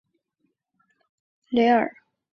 [0.03, 1.09] 瓦尔卡布
[1.55, 1.95] 雷尔。